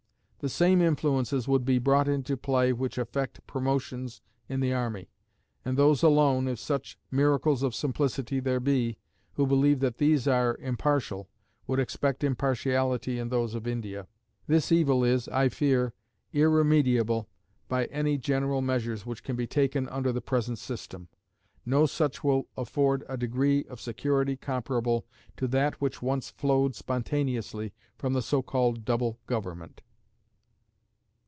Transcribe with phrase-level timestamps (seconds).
[0.43, 5.11] The same influences would be brought into play which affect promotions in the army;
[5.63, 8.97] and those alone, if such miracles of simplicity there be,
[9.33, 11.29] who believe that these are impartial,
[11.67, 14.07] would expect impartiality in those of India.
[14.47, 15.93] This evil is, I fear,
[16.33, 17.29] irremediable
[17.67, 21.07] by any general measures which can be taken under the present system.
[21.67, 25.05] No such will afford a degree of security comparable
[25.37, 29.83] to that which once flowed spontaneously from the so called double government.